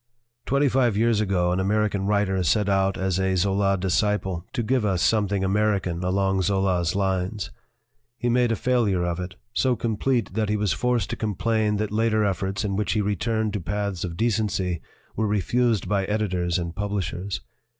"Twenty 0.47 0.67
five 0.67 0.97
years 0.97 1.21
ago 1.21 1.51
an 1.51 1.59
American 1.59 2.07
writer 2.07 2.41
set 2.41 2.67
out 2.67 2.97
as 2.97 3.19
a 3.19 3.35
Zola 3.35 3.77
disciple 3.77 4.47
to 4.51 4.63
give 4.63 4.83
us 4.83 4.99
something 4.99 5.43
American 5.43 6.03
along 6.03 6.41
Zola's 6.41 6.95
lines. 6.95 7.51
He 8.17 8.27
made 8.27 8.51
a 8.51 8.55
failure 8.55 9.03
of 9.03 9.19
it 9.19 9.35
so 9.53 9.75
complete 9.75 10.33
that 10.33 10.49
he 10.49 10.57
was 10.57 10.73
forced 10.73 11.11
to 11.11 11.15
com 11.15 11.35
plain 11.35 11.77
that 11.77 11.91
later 11.91 12.25
efforts 12.25 12.65
in 12.65 12.75
which 12.75 12.93
he 12.93 13.01
returned 13.01 13.53
to 13.53 13.59
paths 13.61 14.03
of 14.03 14.17
decency 14.17 14.81
were 15.15 15.27
refused 15.27 15.87
by 15.87 16.05
editors 16.05 16.57
and 16.57 16.75
publishers. 16.75 17.41